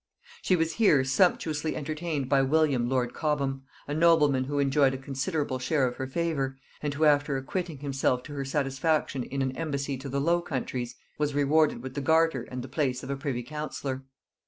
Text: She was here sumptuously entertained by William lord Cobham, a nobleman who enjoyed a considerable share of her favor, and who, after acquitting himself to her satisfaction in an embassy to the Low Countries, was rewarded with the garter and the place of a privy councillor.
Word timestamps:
She 0.41 0.55
was 0.55 0.71
here 0.81 1.03
sumptuously 1.03 1.75
entertained 1.75 2.27
by 2.27 2.41
William 2.41 2.89
lord 2.89 3.13
Cobham, 3.13 3.65
a 3.87 3.93
nobleman 3.93 4.45
who 4.45 4.57
enjoyed 4.57 4.95
a 4.95 4.97
considerable 4.97 5.59
share 5.59 5.85
of 5.87 5.97
her 5.97 6.07
favor, 6.07 6.57
and 6.81 6.91
who, 6.91 7.05
after 7.05 7.37
acquitting 7.37 7.77
himself 7.81 8.23
to 8.23 8.33
her 8.33 8.43
satisfaction 8.43 9.21
in 9.23 9.43
an 9.43 9.55
embassy 9.55 9.97
to 9.97 10.09
the 10.09 10.19
Low 10.19 10.41
Countries, 10.41 10.95
was 11.19 11.35
rewarded 11.35 11.83
with 11.83 11.93
the 11.93 12.01
garter 12.01 12.47
and 12.49 12.63
the 12.63 12.67
place 12.67 13.03
of 13.03 13.11
a 13.11 13.15
privy 13.15 13.43
councillor. 13.43 14.03